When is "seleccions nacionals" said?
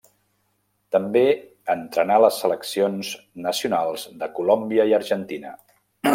2.45-4.07